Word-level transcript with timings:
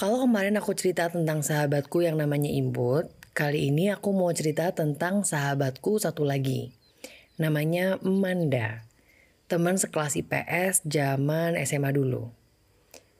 Kalau 0.00 0.24
kemarin 0.24 0.56
aku 0.56 0.72
cerita 0.72 1.12
tentang 1.12 1.44
sahabatku 1.44 2.00
yang 2.00 2.16
namanya 2.16 2.48
Imbut, 2.48 3.12
kali 3.36 3.68
ini 3.68 3.92
aku 3.92 4.16
mau 4.16 4.32
cerita 4.32 4.72
tentang 4.72 5.28
sahabatku 5.28 6.00
satu 6.00 6.24
lagi. 6.24 6.72
Namanya 7.36 8.00
Manda. 8.00 8.88
Teman 9.44 9.76
sekelas 9.76 10.16
IPS 10.16 10.88
zaman 10.88 11.52
SMA 11.68 11.92
dulu. 11.92 12.32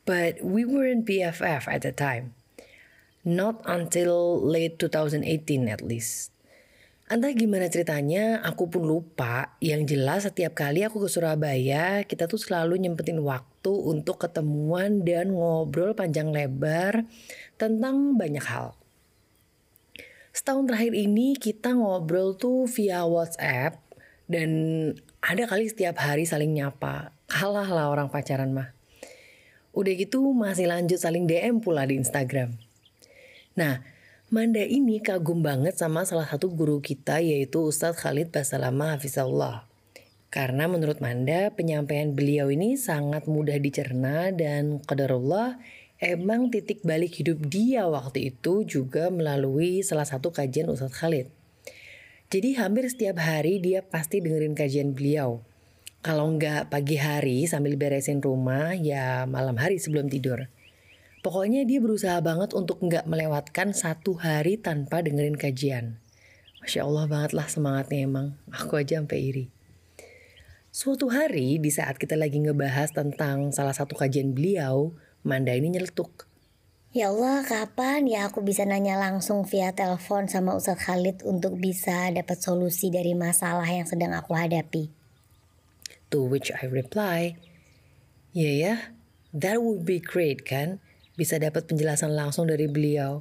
But 0.09 0.41
we 0.41 0.65
weren't 0.65 1.05
BFF 1.05 1.69
at 1.69 1.85
the 1.85 1.93
time. 1.93 2.33
Not 3.29 3.61
until 3.69 4.41
late 4.41 4.81
2018 4.81 5.69
at 5.69 5.85
least. 5.85 6.33
Entah 7.11 7.35
gimana 7.35 7.67
ceritanya, 7.67 8.39
aku 8.39 8.71
pun 8.71 8.87
lupa. 8.87 9.59
Yang 9.59 9.99
jelas 9.99 10.31
setiap 10.31 10.55
kali 10.55 10.87
aku 10.87 11.03
ke 11.03 11.11
Surabaya, 11.11 12.07
kita 12.07 12.31
tuh 12.31 12.39
selalu 12.39 12.79
nyempetin 12.87 13.19
waktu 13.27 13.75
untuk 13.75 14.23
ketemuan 14.23 15.03
dan 15.03 15.35
ngobrol 15.35 15.91
panjang 15.99 16.31
lebar 16.31 17.03
tentang 17.59 18.15
banyak 18.15 18.47
hal. 18.47 18.79
Setahun 20.31 20.71
terakhir 20.71 20.95
ini 20.95 21.35
kita 21.35 21.75
ngobrol 21.75 22.39
tuh 22.39 22.71
via 22.71 23.03
WhatsApp 23.03 23.83
dan 24.31 24.51
ada 25.19 25.51
kali 25.51 25.67
setiap 25.67 25.99
hari 25.99 26.31
saling 26.31 26.55
nyapa. 26.55 27.11
Kalah 27.27 27.67
lah 27.67 27.91
orang 27.91 28.07
pacaran 28.07 28.55
mah. 28.55 28.71
Udah 29.75 29.99
gitu 29.99 30.31
masih 30.31 30.71
lanjut 30.71 31.03
saling 31.03 31.27
DM 31.27 31.59
pula 31.59 31.83
di 31.91 31.99
Instagram. 31.99 32.55
Nah, 33.59 33.83
Manda 34.31 34.63
ini 34.63 35.03
kagum 35.03 35.43
banget 35.43 35.75
sama 35.75 36.07
salah 36.07 36.23
satu 36.23 36.55
guru 36.55 36.79
kita 36.79 37.19
yaitu 37.19 37.67
Ustadz 37.67 37.99
Khalid 37.99 38.31
Basalama 38.31 38.95
Hafizahullah. 38.95 39.67
Karena 40.31 40.71
menurut 40.71 41.03
Manda 41.03 41.51
penyampaian 41.51 42.15
beliau 42.15 42.47
ini 42.47 42.79
sangat 42.79 43.27
mudah 43.27 43.59
dicerna 43.59 44.31
dan 44.31 44.79
qadarullah 44.87 45.59
emang 45.99 46.47
titik 46.55 46.87
balik 46.87 47.19
hidup 47.19 47.43
dia 47.43 47.91
waktu 47.91 48.31
itu 48.31 48.63
juga 48.63 49.11
melalui 49.11 49.83
salah 49.83 50.07
satu 50.07 50.31
kajian 50.31 50.71
Ustadz 50.71 50.95
Khalid. 50.95 51.27
Jadi 52.31 52.55
hampir 52.55 52.87
setiap 52.87 53.19
hari 53.19 53.59
dia 53.59 53.83
pasti 53.83 54.23
dengerin 54.23 54.55
kajian 54.55 54.95
beliau. 54.95 55.43
Kalau 56.07 56.31
nggak 56.31 56.71
pagi 56.71 57.03
hari 57.03 57.51
sambil 57.51 57.75
beresin 57.75 58.23
rumah 58.23 58.79
ya 58.79 59.27
malam 59.27 59.59
hari 59.59 59.83
sebelum 59.83 60.07
tidur. 60.07 60.47
Pokoknya 61.21 61.69
dia 61.69 61.85
berusaha 61.85 62.17
banget 62.25 62.57
untuk 62.57 62.81
nggak 62.81 63.05
melewatkan 63.05 63.77
satu 63.77 64.17
hari 64.17 64.57
tanpa 64.57 65.05
dengerin 65.05 65.37
kajian. 65.37 66.01
Masya 66.65 66.85
Allah 66.85 67.05
banget 67.09 67.33
lah 67.37 67.49
semangatnya 67.49 68.09
emang. 68.09 68.41
Aku 68.49 68.81
aja 68.81 68.97
sampai 69.01 69.21
iri. 69.21 69.47
Suatu 70.73 71.13
hari 71.13 71.61
di 71.61 71.69
saat 71.69 72.01
kita 72.01 72.17
lagi 72.17 72.41
ngebahas 72.41 72.95
tentang 72.97 73.53
salah 73.53 73.77
satu 73.77 73.93
kajian 73.99 74.33
beliau, 74.33 74.97
Manda 75.21 75.53
ini 75.53 75.69
nyeletuk. 75.69 76.25
Ya 76.97 77.13
Allah, 77.13 77.45
kapan 77.45 78.09
ya 78.09 78.27
aku 78.27 78.41
bisa 78.41 78.65
nanya 78.65 78.97
langsung 78.97 79.45
via 79.45 79.71
telepon 79.77 80.27
sama 80.27 80.57
Ustadz 80.57 80.81
Khalid 80.89 81.23
untuk 81.29 81.61
bisa 81.61 82.09
dapat 82.09 82.41
solusi 82.41 82.89
dari 82.89 83.13
masalah 83.13 83.69
yang 83.69 83.85
sedang 83.85 84.17
aku 84.17 84.33
hadapi? 84.33 84.89
To 86.11 86.25
which 86.25 86.49
I 86.51 86.67
reply, 86.67 87.37
ya 88.33 88.43
yeah, 88.43 88.55
ya, 88.55 88.59
yeah, 88.59 88.79
that 89.37 89.63
would 89.63 89.87
be 89.87 90.03
great 90.03 90.43
kan? 90.49 90.83
Bisa 91.21 91.37
dapat 91.37 91.69
penjelasan 91.69 92.17
langsung 92.17 92.49
dari 92.49 92.65
beliau. 92.65 93.21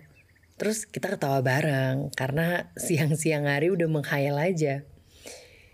Terus 0.56 0.88
kita 0.88 1.12
ketawa 1.12 1.44
bareng 1.44 2.16
karena 2.16 2.72
siang-siang 2.80 3.44
hari 3.44 3.76
udah 3.76 3.92
menghayal 3.92 4.40
aja. 4.40 4.88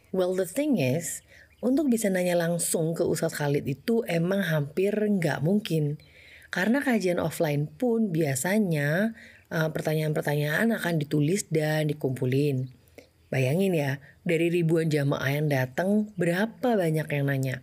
Well 0.09 0.33
the 0.33 0.49
thing 0.49 0.81
is, 0.81 1.21
untuk 1.61 1.93
bisa 1.93 2.09
nanya 2.09 2.33
langsung 2.33 2.97
ke 2.97 3.05
Ustadz 3.05 3.37
Khalid 3.37 3.69
itu 3.69 4.01
emang 4.09 4.41
hampir 4.41 4.97
nggak 4.97 5.45
mungkin. 5.45 6.01
Karena 6.49 6.81
kajian 6.81 7.21
offline 7.21 7.69
pun 7.69 8.09
biasanya 8.09 9.13
pertanyaan 9.45 9.73
pertanyaan-pertanyaan 10.15 10.67
akan 10.81 10.93
ditulis 10.97 11.45
dan 11.53 11.85
dikumpulin. 11.85 12.73
Bayangin 13.29 13.73
ya, 13.73 13.91
dari 14.25 14.53
ribuan 14.53 14.87
jamaah 14.87 15.41
yang 15.41 15.49
datang, 15.51 16.13
berapa 16.15 16.77
banyak 16.77 17.07
yang 17.09 17.25
nanya? 17.27 17.55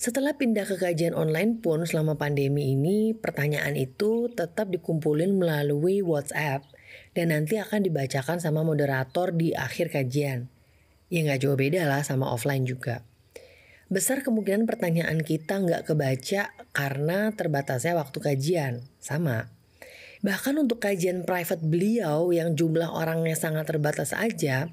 Setelah 0.00 0.32
pindah 0.32 0.64
ke 0.64 0.80
kajian 0.80 1.12
online 1.12 1.60
pun 1.60 1.84
selama 1.84 2.16
pandemi 2.16 2.72
ini, 2.72 3.12
pertanyaan 3.12 3.76
itu 3.76 4.32
tetap 4.32 4.72
dikumpulin 4.72 5.36
melalui 5.36 6.00
WhatsApp 6.00 6.64
dan 7.12 7.36
nanti 7.36 7.60
akan 7.60 7.84
dibacakan 7.84 8.40
sama 8.40 8.64
moderator 8.64 9.28
di 9.36 9.52
akhir 9.52 9.92
kajian. 9.92 10.48
Ya 11.12 11.20
nggak 11.20 11.44
jauh 11.44 11.52
beda 11.52 11.84
lah 11.84 12.00
sama 12.00 12.32
offline 12.32 12.64
juga. 12.64 13.04
Besar 13.92 14.24
kemungkinan 14.24 14.64
pertanyaan 14.64 15.20
kita 15.20 15.60
nggak 15.60 15.92
kebaca 15.92 16.48
karena 16.72 17.36
terbatasnya 17.36 17.92
waktu 18.00 18.24
kajian. 18.24 18.88
Sama. 19.04 19.52
Bahkan 20.24 20.64
untuk 20.64 20.80
kajian 20.80 21.28
private 21.28 21.60
beliau 21.60 22.32
yang 22.32 22.56
jumlah 22.56 22.88
orangnya 22.88 23.36
sangat 23.36 23.68
terbatas 23.68 24.16
aja, 24.16 24.72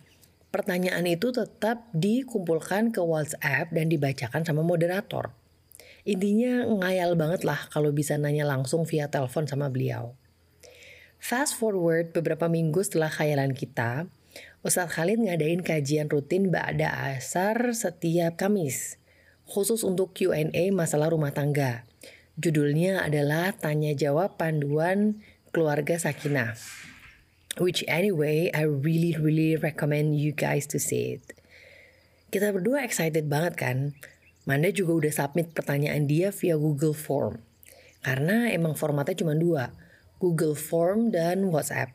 pertanyaan 0.58 1.06
itu 1.06 1.30
tetap 1.30 1.86
dikumpulkan 1.94 2.90
ke 2.90 2.98
WhatsApp 2.98 3.70
dan 3.70 3.94
dibacakan 3.94 4.42
sama 4.42 4.66
moderator. 4.66 5.30
Intinya 6.02 6.66
ngayal 6.66 7.14
banget 7.14 7.46
lah 7.46 7.70
kalau 7.70 7.94
bisa 7.94 8.18
nanya 8.18 8.42
langsung 8.50 8.90
via 8.90 9.06
telepon 9.06 9.46
sama 9.46 9.70
beliau. 9.70 10.18
Fast 11.22 11.54
forward 11.62 12.10
beberapa 12.10 12.50
minggu 12.50 12.82
setelah 12.82 13.14
khayalan 13.14 13.54
kita, 13.54 14.10
Ustadz 14.66 14.98
Khalid 14.98 15.22
ngadain 15.22 15.62
kajian 15.62 16.10
rutin 16.10 16.50
Ba'da 16.50 17.14
Asar 17.14 17.78
setiap 17.78 18.42
Kamis, 18.42 18.98
khusus 19.46 19.86
untuk 19.86 20.18
Q&A 20.18 20.74
masalah 20.74 21.14
rumah 21.14 21.30
tangga. 21.30 21.86
Judulnya 22.38 23.06
adalah 23.06 23.54
Tanya 23.54 23.94
Jawab 23.94 24.42
Panduan 24.42 25.22
Keluarga 25.54 25.98
Sakinah. 25.98 26.54
Which 27.58 27.82
anyway, 27.90 28.54
I 28.54 28.70
really 28.70 29.18
really 29.18 29.58
recommend 29.58 30.14
you 30.22 30.30
guys 30.30 30.70
to 30.70 30.78
see 30.78 31.18
it. 31.18 31.34
Kita 32.30 32.54
berdua 32.54 32.86
excited 32.86 33.26
banget 33.26 33.58
kan? 33.58 33.78
Manda 34.46 34.70
juga 34.70 35.04
udah 35.04 35.14
submit 35.14 35.58
pertanyaan 35.58 36.06
dia 36.06 36.30
via 36.30 36.56
Google 36.56 36.94
Form. 36.94 37.42
Karena 38.06 38.48
emang 38.54 38.78
formatnya 38.78 39.20
cuma 39.20 39.36
dua, 39.36 39.74
Google 40.22 40.56
Form 40.56 41.12
dan 41.12 41.52
WhatsApp. 41.52 41.92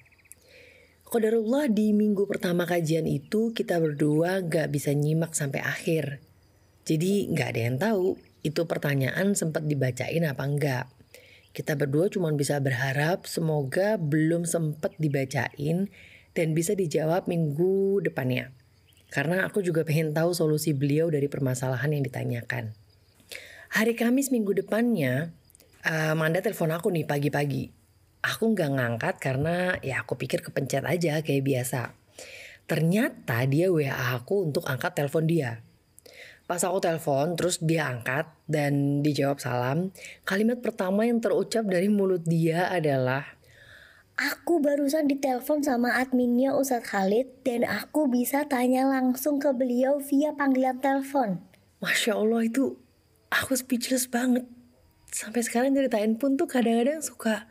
Kodarullah 1.09 1.69
di 1.69 1.97
minggu 1.97 2.29
pertama 2.29 2.69
kajian 2.69 3.09
itu 3.09 3.57
kita 3.57 3.81
berdua 3.81 4.45
gak 4.45 4.73
bisa 4.73 4.93
nyimak 4.93 5.33
sampai 5.33 5.65
akhir. 5.65 6.21
Jadi 6.85 7.33
gak 7.33 7.57
ada 7.57 7.61
yang 7.61 7.77
tahu 7.81 8.21
itu 8.45 8.67
pertanyaan 8.69 9.33
sempat 9.39 9.65
dibacain 9.65 10.25
apa 10.27 10.45
enggak. 10.45 10.92
Kita 11.53 11.77
berdua 11.77 12.09
cuma 12.09 12.33
bisa 12.33 12.57
berharap 12.65 13.29
semoga 13.29 14.01
belum 14.01 14.49
sempat 14.49 14.97
dibacain 14.97 15.93
dan 16.33 16.57
bisa 16.57 16.73
dijawab 16.73 17.29
minggu 17.29 18.01
depannya. 18.01 18.57
Karena 19.13 19.45
aku 19.45 19.61
juga 19.61 19.85
pengen 19.85 20.17
tahu 20.17 20.33
solusi 20.33 20.73
beliau 20.73 21.13
dari 21.13 21.29
permasalahan 21.29 21.93
yang 21.93 22.05
ditanyakan. 22.09 22.73
Hari 23.77 23.93
Kamis 23.93 24.33
minggu 24.33 24.57
depannya, 24.57 25.37
uh, 25.85 26.17
Manda 26.17 26.41
telepon 26.41 26.73
aku 26.73 26.89
nih 26.89 27.05
pagi-pagi. 27.05 27.69
Aku 28.25 28.57
nggak 28.57 28.71
ngangkat 28.73 29.15
karena 29.21 29.77
ya 29.85 30.01
aku 30.01 30.17
pikir 30.17 30.41
kepencet 30.41 30.89
aja 30.89 31.21
kayak 31.21 31.45
biasa. 31.45 31.93
Ternyata 32.65 33.45
dia 33.45 33.69
WA 33.69 34.17
aku 34.17 34.49
untuk 34.49 34.65
angkat 34.65 34.97
telepon 34.97 35.29
dia. 35.29 35.61
Pas 36.53 36.61
aku 36.69 36.85
telepon, 36.85 37.33
terus 37.33 37.65
dia 37.65 37.89
angkat 37.89 38.29
dan 38.45 39.01
dijawab 39.01 39.41
salam. 39.41 39.89
Kalimat 40.29 40.61
pertama 40.61 41.09
yang 41.09 41.17
terucap 41.17 41.65
dari 41.65 41.89
mulut 41.89 42.29
dia 42.29 42.69
adalah, 42.69 43.25
Aku 44.21 44.61
barusan 44.61 45.09
ditelepon 45.09 45.65
sama 45.65 45.97
adminnya 45.97 46.53
Ustadz 46.53 46.93
Khalid 46.93 47.41
dan 47.49 47.65
aku 47.65 48.05
bisa 48.05 48.45
tanya 48.45 48.85
langsung 48.85 49.41
ke 49.41 49.49
beliau 49.57 49.97
via 50.05 50.37
panggilan 50.37 50.77
telepon. 50.77 51.41
Masya 51.81 52.21
Allah 52.21 52.45
itu 52.45 52.77
aku 53.33 53.57
speechless 53.57 54.05
banget. 54.05 54.45
Sampai 55.09 55.41
sekarang 55.41 55.73
ceritain 55.73 56.21
pun 56.21 56.37
tuh 56.37 56.45
kadang-kadang 56.45 57.01
suka 57.01 57.49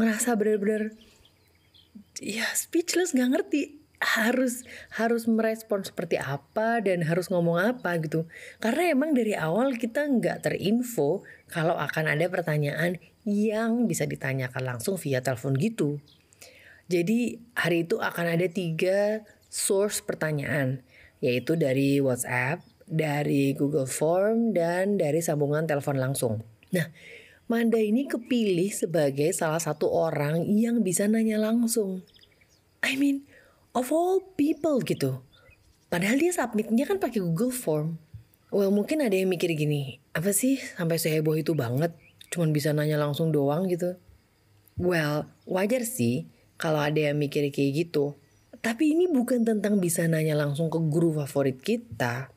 ngerasa 0.00 0.40
bener-bener 0.40 0.96
ya 2.24 2.48
speechless 2.56 3.12
gak 3.12 3.28
ngerti 3.28 3.75
harus 4.00 4.66
harus 4.92 5.24
merespon 5.24 5.80
seperti 5.80 6.20
apa 6.20 6.84
dan 6.84 7.04
harus 7.04 7.32
ngomong 7.32 7.56
apa 7.56 7.96
gitu. 8.00 8.28
Karena 8.60 8.92
emang 8.92 9.16
dari 9.16 9.32
awal 9.32 9.76
kita 9.80 10.04
nggak 10.04 10.44
terinfo 10.44 11.24
kalau 11.48 11.76
akan 11.76 12.12
ada 12.12 12.28
pertanyaan 12.28 13.00
yang 13.24 13.88
bisa 13.88 14.04
ditanyakan 14.04 14.76
langsung 14.76 15.00
via 15.00 15.24
telepon 15.24 15.56
gitu. 15.56 15.98
Jadi 16.86 17.40
hari 17.58 17.88
itu 17.88 17.98
akan 17.98 18.38
ada 18.38 18.46
tiga 18.46 19.26
source 19.50 20.04
pertanyaan 20.04 20.84
yaitu 21.18 21.56
dari 21.56 21.98
WhatsApp 21.98 22.62
dari 22.86 23.56
Google 23.56 23.88
Form 23.88 24.54
dan 24.54 24.94
dari 25.00 25.18
sambungan 25.18 25.66
telepon 25.66 25.98
langsung. 25.98 26.44
Nah 26.70 26.86
Manda 27.46 27.78
ini 27.78 28.10
kepilih 28.10 28.74
sebagai 28.74 29.30
salah 29.30 29.62
satu 29.62 29.86
orang 29.86 30.42
yang 30.50 30.82
bisa 30.82 31.06
nanya 31.06 31.38
langsung. 31.38 32.02
I 32.82 32.98
mean 32.98 33.22
of 33.76 33.92
all 33.92 34.24
people 34.40 34.80
gitu. 34.80 35.20
Padahal 35.92 36.16
dia 36.16 36.32
submitnya 36.32 36.88
kan 36.88 36.96
pakai 36.96 37.20
Google 37.20 37.52
Form. 37.52 38.00
Well 38.48 38.72
mungkin 38.72 39.04
ada 39.04 39.12
yang 39.12 39.28
mikir 39.28 39.52
gini, 39.52 40.00
apa 40.16 40.32
sih 40.32 40.56
sampai 40.56 40.96
seheboh 40.96 41.36
itu 41.36 41.52
banget, 41.52 41.92
cuman 42.32 42.56
bisa 42.56 42.72
nanya 42.72 42.96
langsung 42.96 43.28
doang 43.28 43.68
gitu. 43.68 44.00
Well, 44.80 45.28
wajar 45.44 45.84
sih 45.84 46.28
kalau 46.56 46.80
ada 46.80 47.12
yang 47.12 47.20
mikir 47.20 47.44
kayak 47.52 47.86
gitu. 47.86 48.16
Tapi 48.64 48.96
ini 48.96 49.08
bukan 49.08 49.44
tentang 49.44 49.76
bisa 49.78 50.08
nanya 50.08 50.36
langsung 50.36 50.72
ke 50.72 50.80
guru 50.80 51.12
favorit 51.16 51.60
kita. 51.60 52.32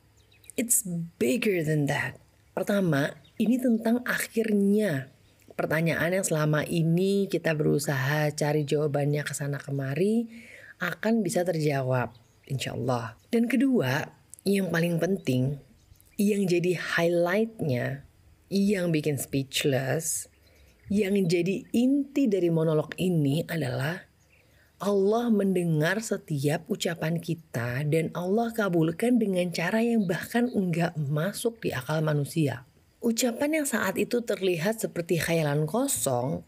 It's 0.60 0.84
bigger 1.20 1.64
than 1.64 1.88
that. 1.88 2.20
Pertama, 2.52 3.16
ini 3.40 3.56
tentang 3.56 4.04
akhirnya 4.04 5.08
pertanyaan 5.56 6.16
yang 6.16 6.26
selama 6.28 6.64
ini 6.68 7.28
kita 7.32 7.56
berusaha 7.56 8.32
cari 8.36 8.64
jawabannya 8.64 9.24
ke 9.24 9.34
sana 9.36 9.60
kemari 9.60 10.28
akan 10.80 11.22
bisa 11.22 11.44
terjawab, 11.44 12.16
insya 12.48 12.76
Allah. 12.76 13.20
Dan 13.30 13.52
kedua, 13.52 14.08
yang 14.48 14.72
paling 14.72 14.98
penting, 14.98 15.60
yang 16.16 16.48
jadi 16.48 16.80
highlightnya, 16.80 18.08
yang 18.48 18.90
bikin 18.90 19.20
speechless, 19.20 20.32
yang 20.90 21.14
jadi 21.30 21.68
inti 21.70 22.26
dari 22.26 22.50
monolog 22.50 22.98
ini 22.98 23.46
adalah 23.46 24.10
Allah 24.80 25.28
mendengar 25.28 26.00
setiap 26.00 26.64
ucapan 26.72 27.20
kita 27.20 27.84
dan 27.84 28.16
Allah 28.16 28.56
kabulkan 28.56 29.20
dengan 29.20 29.52
cara 29.52 29.84
yang 29.84 30.08
bahkan 30.08 30.48
enggak 30.48 30.96
masuk 30.96 31.60
di 31.60 31.76
akal 31.76 32.00
manusia. 32.00 32.64
Ucapan 33.04 33.60
yang 33.60 33.68
saat 33.68 34.00
itu 34.00 34.24
terlihat 34.24 34.80
seperti 34.80 35.20
khayalan 35.20 35.68
kosong, 35.68 36.48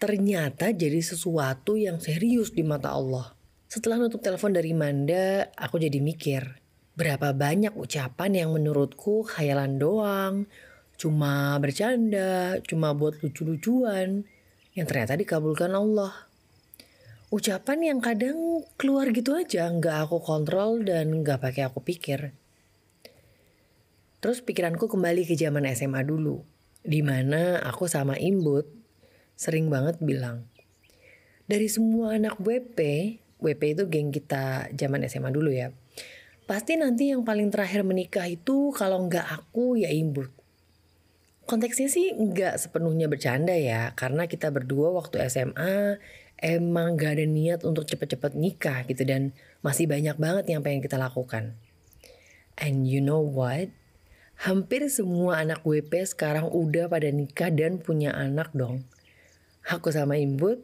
ternyata 0.00 0.72
jadi 0.72 1.04
sesuatu 1.04 1.76
yang 1.76 2.00
serius 2.00 2.56
di 2.56 2.64
mata 2.64 2.96
Allah. 2.96 3.35
Setelah 3.76 4.00
nutup 4.00 4.24
telepon 4.24 4.56
dari 4.56 4.72
Manda, 4.72 5.52
aku 5.52 5.76
jadi 5.76 6.00
mikir, 6.00 6.64
Berapa 6.96 7.36
banyak 7.36 7.76
ucapan 7.76 8.32
yang 8.32 8.56
menurutku 8.56 9.20
khayalan 9.28 9.76
doang, 9.76 10.48
cuma 10.96 11.52
bercanda, 11.60 12.56
cuma 12.64 12.96
buat 12.96 13.20
lucu-lucuan, 13.20 14.24
yang 14.72 14.86
ternyata 14.88 15.12
dikabulkan 15.12 15.76
Allah. 15.76 16.24
Ucapan 17.28 17.92
yang 17.92 18.00
kadang 18.00 18.64
keluar 18.80 19.12
gitu 19.12 19.36
aja, 19.36 19.68
nggak 19.68 20.08
aku 20.08 20.24
kontrol 20.24 20.80
dan 20.88 21.20
nggak 21.20 21.36
pakai 21.36 21.68
aku 21.68 21.84
pikir. 21.84 22.32
Terus 24.24 24.40
pikiranku 24.40 24.88
kembali 24.88 25.28
ke 25.28 25.36
zaman 25.36 25.68
SMA 25.76 26.00
dulu, 26.00 26.40
di 26.80 27.04
mana 27.04 27.60
aku 27.60 27.84
sama 27.92 28.16
Imbut 28.16 28.64
sering 29.36 29.68
banget 29.68 30.00
bilang, 30.00 30.48
dari 31.44 31.68
semua 31.68 32.16
anak 32.16 32.40
WP, 32.40 32.80
WP 33.46 33.78
itu 33.78 33.86
geng 33.86 34.10
kita 34.10 34.66
zaman 34.74 35.06
SMA 35.06 35.30
dulu 35.30 35.54
ya, 35.54 35.70
Pasti 36.46 36.78
nanti 36.78 37.10
yang 37.10 37.26
paling 37.26 37.50
terakhir 37.50 37.82
menikah 37.82 38.22
itu 38.30 38.70
kalau 38.70 39.02
nggak 39.10 39.26
aku 39.34 39.82
ya 39.82 39.90
ibu. 39.90 40.30
Konteksnya 41.42 41.90
sih 41.90 42.14
nggak 42.14 42.54
sepenuhnya 42.62 43.10
bercanda 43.10 43.50
ya, 43.50 43.90
karena 43.98 44.30
kita 44.30 44.54
berdua 44.54 44.94
waktu 44.94 45.26
SMA 45.26 45.98
emang 46.38 46.94
gak 46.94 47.18
ada 47.18 47.26
niat 47.26 47.60
untuk 47.66 47.88
cepet-cepet 47.88 48.36
nikah 48.36 48.84
gitu 48.86 49.02
dan 49.08 49.34
masih 49.64 49.88
banyak 49.88 50.14
banget 50.20 50.44
yang 50.52 50.62
pengen 50.62 50.84
kita 50.84 51.00
lakukan. 51.00 51.58
And 52.60 52.86
you 52.86 53.02
know 53.02 53.24
what? 53.24 53.72
Hampir 54.36 54.86
semua 54.92 55.42
anak 55.42 55.64
WP 55.64 56.04
sekarang 56.06 56.46
udah 56.52 56.86
pada 56.92 57.08
nikah 57.08 57.50
dan 57.50 57.82
punya 57.82 58.12
anak 58.14 58.52
dong. 58.52 58.84
Aku 59.66 59.90
sama 59.90 60.20
Imbut, 60.20 60.62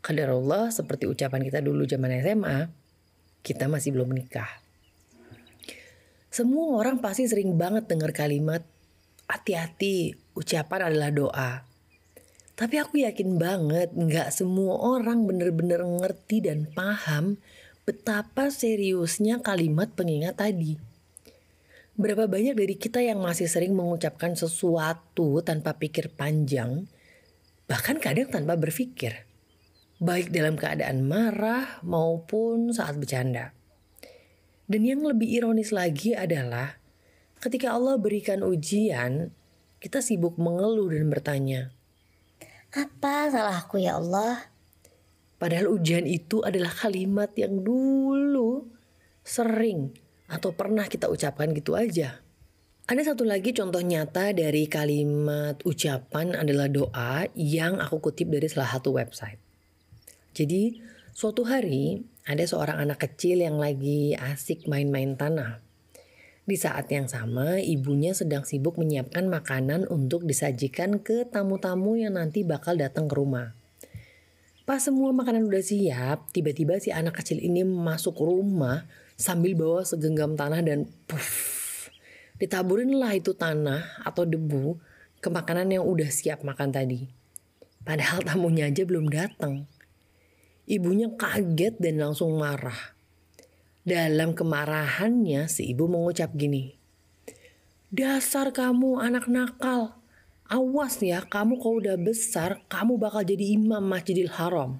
kadar 0.00 0.32
Allah 0.32 0.72
seperti 0.72 1.08
ucapan 1.08 1.44
kita 1.44 1.60
dulu 1.60 1.84
zaman 1.84 2.12
SMA, 2.20 2.58
kita 3.40 3.68
masih 3.68 3.96
belum 3.96 4.12
menikah. 4.12 4.48
Semua 6.30 6.78
orang 6.78 7.02
pasti 7.02 7.26
sering 7.26 7.56
banget 7.56 7.90
dengar 7.90 8.14
kalimat 8.14 8.62
hati-hati, 9.30 10.18
ucapan 10.34 10.90
adalah 10.90 11.10
doa. 11.14 11.50
Tapi 12.58 12.76
aku 12.76 13.00
yakin 13.00 13.40
banget 13.40 13.94
nggak 13.96 14.28
semua 14.34 14.76
orang 14.76 15.24
bener-bener 15.24 15.80
ngerti 15.80 16.44
dan 16.44 16.68
paham 16.68 17.40
betapa 17.88 18.52
seriusnya 18.52 19.40
kalimat 19.40 19.88
pengingat 19.96 20.36
tadi. 20.38 20.76
Berapa 21.96 22.28
banyak 22.28 22.56
dari 22.56 22.76
kita 22.76 23.00
yang 23.00 23.24
masih 23.24 23.48
sering 23.48 23.72
mengucapkan 23.72 24.36
sesuatu 24.36 25.40
tanpa 25.40 25.76
pikir 25.76 26.12
panjang, 26.12 26.84
bahkan 27.64 27.96
kadang 27.96 28.28
tanpa 28.28 28.60
berpikir, 28.60 29.24
baik 30.00 30.32
dalam 30.32 30.56
keadaan 30.56 31.04
marah 31.04 31.78
maupun 31.84 32.72
saat 32.72 32.96
bercanda. 32.96 33.52
Dan 34.64 34.88
yang 34.88 35.04
lebih 35.04 35.28
ironis 35.28 35.76
lagi 35.76 36.16
adalah 36.16 36.80
ketika 37.44 37.76
Allah 37.76 38.00
berikan 38.00 38.40
ujian, 38.40 39.28
kita 39.76 40.00
sibuk 40.00 40.40
mengeluh 40.40 40.88
dan 40.88 41.12
bertanya, 41.12 41.60
Apa 42.72 43.28
salahku 43.28 43.76
ya 43.76 44.00
Allah? 44.00 44.48
Padahal 45.36 45.68
ujian 45.68 46.08
itu 46.08 46.40
adalah 46.40 46.72
kalimat 46.72 47.32
yang 47.36 47.60
dulu 47.60 48.68
sering 49.20 49.92
atau 50.30 50.52
pernah 50.56 50.88
kita 50.88 51.12
ucapkan 51.12 51.52
gitu 51.52 51.76
aja. 51.76 52.24
Ada 52.88 53.12
satu 53.12 53.26
lagi 53.26 53.52
contoh 53.52 53.82
nyata 53.84 54.32
dari 54.32 54.64
kalimat 54.64 55.60
ucapan 55.66 56.34
adalah 56.36 56.70
doa 56.70 57.26
yang 57.36 57.82
aku 57.82 58.00
kutip 58.00 58.30
dari 58.30 58.46
salah 58.48 58.70
satu 58.78 58.94
website. 58.94 59.49
Jadi 60.30 60.78
suatu 61.10 61.42
hari 61.42 62.06
ada 62.22 62.46
seorang 62.46 62.78
anak 62.86 63.02
kecil 63.02 63.42
yang 63.42 63.58
lagi 63.58 64.14
asik 64.14 64.70
main-main 64.70 65.18
tanah. 65.18 65.58
Di 66.46 66.58
saat 66.58 66.90
yang 66.90 67.06
sama, 67.06 67.62
ibunya 67.62 68.10
sedang 68.10 68.42
sibuk 68.42 68.74
menyiapkan 68.74 69.30
makanan 69.30 69.86
untuk 69.86 70.26
disajikan 70.26 70.98
ke 70.98 71.26
tamu-tamu 71.30 71.94
yang 71.94 72.18
nanti 72.18 72.42
bakal 72.42 72.74
datang 72.74 73.06
ke 73.06 73.14
rumah. 73.14 73.54
Pas 74.66 74.78
semua 74.78 75.10
makanan 75.10 75.50
udah 75.50 75.62
siap, 75.62 76.30
tiba-tiba 76.30 76.78
si 76.78 76.94
anak 76.94 77.18
kecil 77.22 77.42
ini 77.42 77.66
masuk 77.66 78.18
rumah 78.22 78.86
sambil 79.18 79.58
bawa 79.58 79.82
segenggam 79.82 80.38
tanah 80.38 80.62
dan 80.62 80.86
puff. 81.10 81.90
Ditaburinlah 82.38 83.18
itu 83.18 83.34
tanah 83.36 84.00
atau 84.06 84.24
debu 84.24 84.78
ke 85.20 85.28
makanan 85.28 85.74
yang 85.74 85.84
udah 85.84 86.08
siap 86.08 86.40
makan 86.46 86.72
tadi. 86.72 87.10
Padahal 87.84 88.24
tamunya 88.24 88.70
aja 88.70 88.86
belum 88.86 89.10
datang. 89.12 89.68
Ibunya 90.70 91.10
kaget 91.18 91.82
dan 91.82 91.98
langsung 91.98 92.38
marah. 92.38 92.94
Dalam 93.82 94.38
kemarahannya 94.38 95.50
si 95.50 95.66
ibu 95.74 95.90
mengucap 95.90 96.30
gini. 96.38 96.78
Dasar 97.90 98.54
kamu 98.54 99.02
anak 99.02 99.26
nakal. 99.26 99.98
Awas 100.46 101.02
ya 101.02 101.26
kamu 101.26 101.58
kalau 101.58 101.82
udah 101.82 101.98
besar 101.98 102.62
kamu 102.70 103.02
bakal 103.02 103.26
jadi 103.26 103.58
imam 103.58 103.82
masjidil 103.82 104.30
haram. 104.30 104.78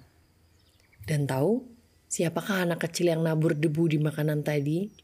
Dan 1.11 1.27
tahu 1.27 1.67
siapakah 2.07 2.71
anak 2.71 2.87
kecil 2.87 3.11
yang 3.11 3.27
nabur 3.27 3.59
debu 3.59 3.91
di 3.91 3.99
makanan 3.99 4.47
tadi? 4.47 4.95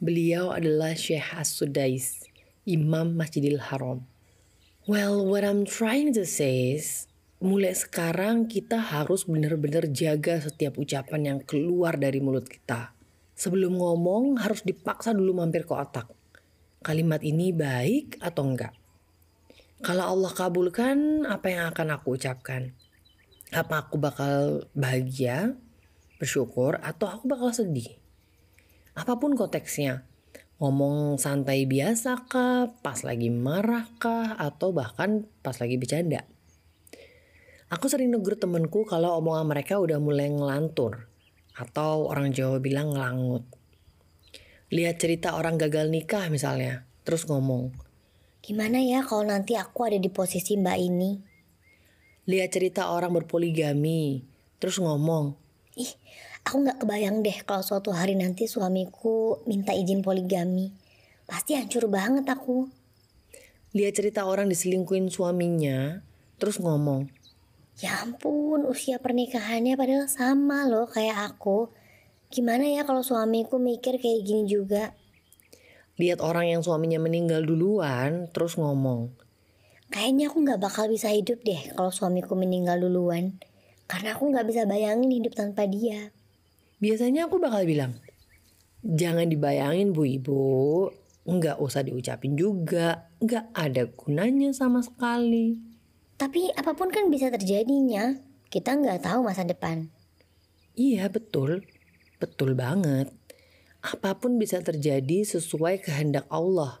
Beliau 0.00 0.48
adalah 0.48 0.96
Syekh 0.96 1.36
As-Sudais, 1.36 2.24
imam 2.64 3.12
masjidil 3.12 3.60
haram. 3.68 4.08
Well, 4.88 5.28
what 5.28 5.44
I'm 5.44 5.68
trying 5.68 6.16
to 6.16 6.24
say 6.24 6.72
is, 6.72 7.04
mulai 7.36 7.76
sekarang 7.76 8.48
kita 8.48 8.80
harus 8.80 9.28
benar-benar 9.28 9.92
jaga 9.92 10.40
setiap 10.40 10.80
ucapan 10.80 11.20
yang 11.36 11.38
keluar 11.44 12.00
dari 12.00 12.24
mulut 12.24 12.48
kita. 12.48 12.96
Sebelum 13.36 13.76
ngomong 13.76 14.40
harus 14.40 14.64
dipaksa 14.64 15.12
dulu 15.12 15.36
mampir 15.36 15.68
ke 15.68 15.74
otak. 15.76 16.08
Kalimat 16.80 17.20
ini 17.20 17.52
baik 17.52 18.16
atau 18.24 18.48
enggak? 18.48 18.72
Kalau 19.84 20.16
Allah 20.16 20.32
kabulkan, 20.32 21.28
apa 21.28 21.52
yang 21.52 21.68
akan 21.68 22.00
aku 22.00 22.16
ucapkan? 22.16 22.72
Apa 23.52 23.84
aku 23.84 24.00
bakal 24.00 24.64
bahagia, 24.72 25.52
bersyukur, 26.16 26.80
atau 26.80 27.12
aku 27.12 27.28
bakal 27.28 27.52
sedih? 27.52 28.00
Apa 28.96 29.20
pun 29.20 29.36
konteksnya, 29.36 30.08
ngomong 30.56 31.20
santai 31.20 31.68
biasa 31.68 32.24
kah, 32.24 32.72
pas 32.80 33.04
lagi 33.04 33.28
marah 33.28 33.84
kah, 34.00 34.40
atau 34.40 34.72
bahkan 34.72 35.28
pas 35.44 35.60
lagi 35.60 35.76
bercanda. 35.76 36.24
Aku 37.66 37.90
sering 37.90 38.14
negur 38.14 38.38
temenku 38.38 38.86
kalau 38.86 39.18
omongan 39.18 39.50
mereka 39.50 39.82
udah 39.82 39.98
mulai 39.98 40.30
ngelantur. 40.30 41.10
Atau 41.58 42.06
orang 42.06 42.30
Jawa 42.30 42.62
bilang 42.62 42.94
ngelangut. 42.94 43.42
Lihat 44.70 45.02
cerita 45.02 45.34
orang 45.34 45.58
gagal 45.58 45.90
nikah 45.90 46.30
misalnya. 46.30 46.86
Terus 47.02 47.26
ngomong. 47.26 47.74
Gimana 48.38 48.78
ya 48.78 49.02
kalau 49.02 49.26
nanti 49.26 49.58
aku 49.58 49.82
ada 49.82 49.98
di 49.98 50.06
posisi 50.06 50.54
mbak 50.54 50.78
ini? 50.78 51.18
Lihat 52.30 52.54
cerita 52.54 52.94
orang 52.94 53.10
berpoligami. 53.10 54.22
Terus 54.62 54.78
ngomong. 54.78 55.34
Ih, 55.74 55.90
aku 56.46 56.62
gak 56.62 56.86
kebayang 56.86 57.26
deh 57.26 57.34
kalau 57.42 57.66
suatu 57.66 57.90
hari 57.90 58.14
nanti 58.14 58.46
suamiku 58.46 59.42
minta 59.50 59.74
izin 59.74 60.06
poligami. 60.06 60.70
Pasti 61.26 61.58
hancur 61.58 61.90
banget 61.90 62.30
aku. 62.30 62.70
Lihat 63.74 63.98
cerita 63.98 64.22
orang 64.22 64.46
diselingkuin 64.46 65.10
suaminya. 65.10 66.06
Terus 66.38 66.62
ngomong. 66.62 67.15
Ya 67.76 68.00
ampun, 68.00 68.64
usia 68.64 68.96
pernikahannya 68.96 69.76
padahal 69.76 70.08
sama 70.08 70.64
loh 70.64 70.88
kayak 70.88 71.28
aku. 71.36 71.68
Gimana 72.32 72.64
ya 72.64 72.88
kalau 72.88 73.04
suamiku 73.04 73.60
mikir 73.60 74.00
kayak 74.00 74.24
gini 74.24 74.48
juga? 74.48 74.96
Lihat 76.00 76.24
orang 76.24 76.48
yang 76.56 76.64
suaminya 76.64 76.96
meninggal 76.96 77.44
duluan, 77.44 78.32
terus 78.32 78.56
ngomong. 78.56 79.12
Kayaknya 79.92 80.32
aku 80.32 80.36
gak 80.48 80.60
bakal 80.60 80.88
bisa 80.88 81.12
hidup 81.12 81.44
deh 81.44 81.72
kalau 81.76 81.92
suamiku 81.92 82.32
meninggal 82.32 82.80
duluan. 82.80 83.36
Karena 83.84 84.16
aku 84.16 84.32
gak 84.32 84.48
bisa 84.48 84.64
bayangin 84.64 85.12
hidup 85.12 85.36
tanpa 85.36 85.68
dia. 85.68 86.16
Biasanya 86.80 87.28
aku 87.28 87.36
bakal 87.36 87.68
bilang, 87.68 87.92
jangan 88.80 89.28
dibayangin 89.28 89.92
bu 89.92 90.04
ibu, 90.04 90.44
nggak 91.24 91.56
usah 91.56 91.80
diucapin 91.80 92.36
juga, 92.36 93.08
nggak 93.20 93.56
ada 93.56 93.88
gunanya 93.88 94.52
sama 94.52 94.84
sekali. 94.84 95.75
Tapi 96.16 96.48
apa 96.56 96.72
pun 96.72 96.88
kan 96.88 97.12
bisa 97.12 97.28
terjadinya. 97.28 98.16
Kita 98.48 98.72
nggak 98.72 99.04
tahu 99.04 99.20
masa 99.28 99.44
depan. 99.44 99.92
Iya 100.72 101.12
betul, 101.12 101.64
betul 102.16 102.56
banget. 102.56 103.12
Apa 103.84 104.16
pun 104.16 104.40
bisa 104.40 104.64
terjadi 104.64 105.28
sesuai 105.28 105.84
kehendak 105.84 106.24
Allah. 106.32 106.80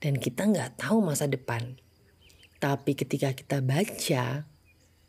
Dan 0.00 0.16
kita 0.16 0.48
nggak 0.48 0.80
tahu 0.80 1.04
masa 1.04 1.28
depan. 1.28 1.76
Tapi 2.58 2.96
ketika 2.96 3.36
kita 3.36 3.60
baca, 3.60 4.48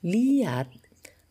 lihat, 0.04 0.68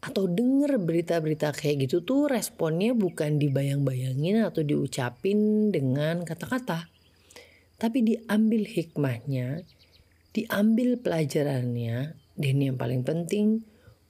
atau 0.03 0.27
denger 0.27 0.83
berita-berita 0.83 1.55
kayak 1.55 1.87
gitu 1.87 2.03
tuh 2.03 2.27
responnya 2.27 2.91
bukan 2.91 3.39
dibayang-bayangin 3.39 4.43
atau 4.43 4.67
diucapin 4.67 5.71
dengan 5.71 6.27
kata-kata. 6.27 6.91
Tapi 7.79 7.99
diambil 8.03 8.67
hikmahnya, 8.67 9.63
diambil 10.35 10.99
pelajarannya, 10.99 12.19
dan 12.39 12.61
yang 12.61 12.77
paling 12.79 13.03
penting 13.03 13.65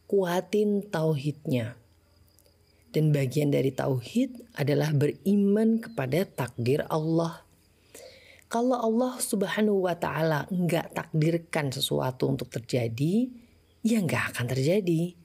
kuatin 0.06 0.84
tauhidnya. 0.86 1.78
Dan 2.92 3.08
bagian 3.08 3.48
dari 3.48 3.72
tauhid 3.72 4.52
adalah 4.52 4.92
beriman 4.92 5.80
kepada 5.80 6.28
takdir 6.28 6.84
Allah. 6.92 7.40
Kalau 8.52 8.76
Allah 8.76 9.16
subhanahu 9.16 9.88
wa 9.88 9.96
ta'ala 9.96 10.44
nggak 10.52 10.92
takdirkan 10.92 11.72
sesuatu 11.72 12.28
untuk 12.28 12.52
terjadi, 12.52 13.32
ya 13.80 14.04
nggak 14.04 14.36
akan 14.36 14.46
terjadi 14.52 15.16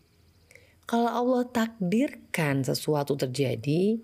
kalau 0.87 1.11
Allah 1.11 1.43
takdirkan 1.51 2.63
sesuatu 2.63 3.19
terjadi, 3.19 3.99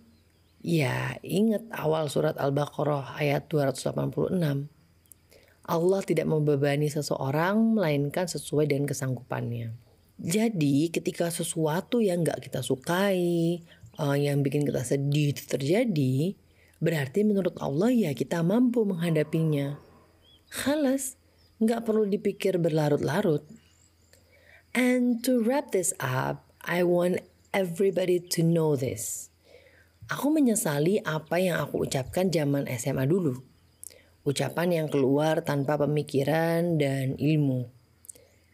ya 0.59 1.15
ingat 1.23 1.63
awal 1.71 2.11
surat 2.11 2.35
Al-Baqarah 2.35 3.15
ayat 3.23 3.47
286. 3.47 4.67
Allah 5.63 6.03
tidak 6.03 6.27
membebani 6.27 6.91
seseorang 6.91 7.79
melainkan 7.79 8.27
sesuai 8.27 8.67
dengan 8.67 8.91
kesanggupannya. 8.91 9.71
Jadi 10.19 10.91
ketika 10.91 11.31
sesuatu 11.31 12.03
yang 12.03 12.27
gak 12.27 12.43
kita 12.43 12.59
sukai, 12.59 13.59
uh, 13.95 14.17
yang 14.19 14.43
bikin 14.43 14.67
kita 14.67 14.83
sedih 14.83 15.31
itu 15.31 15.43
terjadi, 15.47 16.35
berarti 16.83 17.23
menurut 17.23 17.55
Allah 17.63 17.95
ya 17.95 18.11
kita 18.11 18.43
mampu 18.43 18.83
menghadapinya. 18.83 19.79
Halas, 20.67 21.15
gak 21.63 21.87
perlu 21.87 22.05
dipikir 22.11 22.59
berlarut-larut. 22.59 23.47
And 24.75 25.23
to 25.23 25.41
wrap 25.41 25.71
this 25.71 25.95
up, 26.01 26.49
I 26.59 26.83
want 26.83 27.23
everybody 27.55 28.19
to 28.35 28.41
know 28.43 28.75
this. 28.75 29.29
Aku 30.11 30.33
menyesali 30.33 30.99
apa 31.07 31.39
yang 31.39 31.63
aku 31.63 31.87
ucapkan 31.87 32.27
zaman 32.27 32.67
SMA 32.67 33.07
dulu. 33.07 33.52
Ucapan 34.23 34.83
yang 34.83 34.87
keluar 34.87 35.43
tanpa 35.43 35.75
pemikiran 35.75 36.79
dan 36.79 37.19
ilmu. 37.19 37.67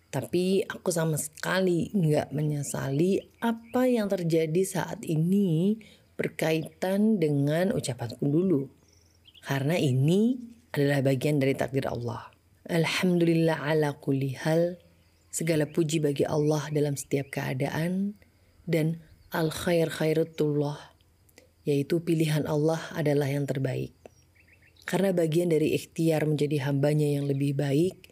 Tapi 0.09 0.65
aku 0.65 0.89
sama 0.89 1.21
sekali 1.21 1.93
nggak 1.93 2.33
menyesali 2.33 3.21
apa 3.37 3.85
yang 3.85 4.09
terjadi 4.09 4.65
saat 4.65 5.05
ini 5.05 5.77
berkaitan 6.17 7.21
dengan 7.21 7.69
ucapanku 7.69 8.25
dulu. 8.25 8.65
Karena 9.45 9.77
ini 9.77 10.41
adalah 10.73 11.05
bagian 11.05 11.37
dari 11.37 11.53
takdir 11.53 11.85
Allah. 11.85 12.33
Alhamdulillah 12.65 13.65
ala 13.65 13.97
kulli 13.97 14.33
hal 14.37 14.77
Segala 15.29 15.69
puji 15.69 16.01
bagi 16.01 16.25
Allah 16.25 16.73
dalam 16.73 16.97
setiap 16.97 17.29
keadaan 17.29 18.17
dan 18.65 18.97
al 19.29 19.53
khair 19.53 19.85
khairatullah 19.85 20.97
yaitu 21.69 22.01
pilihan 22.01 22.49
Allah 22.49 22.81
adalah 22.97 23.29
yang 23.29 23.45
terbaik. 23.45 23.93
Karena 24.89 25.13
bagian 25.13 25.53
dari 25.53 25.77
ikhtiar 25.77 26.25
menjadi 26.25 26.65
hambanya 26.65 27.05
yang 27.05 27.29
lebih 27.29 27.53
baik 27.53 28.09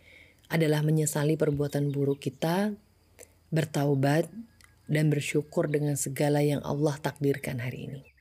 adalah 0.53 0.85
menyesali 0.85 1.33
perbuatan 1.33 1.89
buruk 1.89 2.21
kita, 2.21 2.77
bertaubat, 3.49 4.29
dan 4.85 5.09
bersyukur 5.09 5.67
dengan 5.73 5.97
segala 5.97 6.45
yang 6.45 6.61
Allah 6.61 6.95
takdirkan 7.01 7.65
hari 7.65 7.89
ini. 7.89 8.16